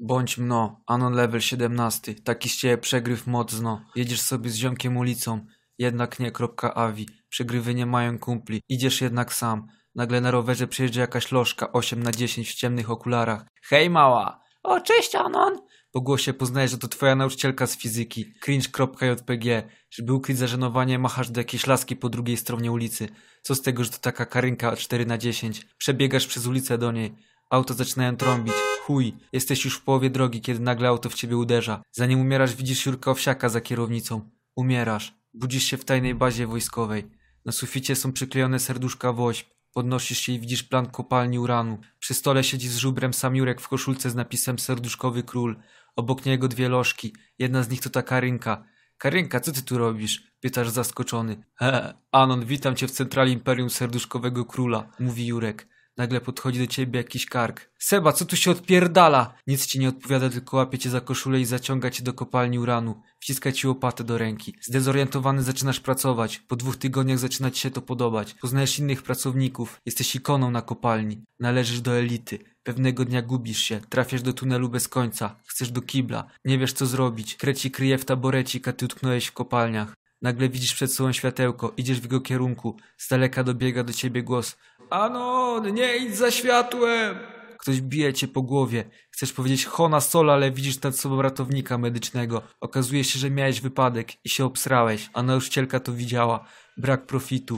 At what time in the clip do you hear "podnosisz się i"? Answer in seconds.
39.72-40.40